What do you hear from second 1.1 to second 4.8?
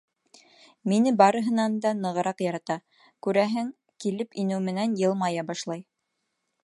барыһынан да нығыраҡ ярата, күрәһең, килеп инеү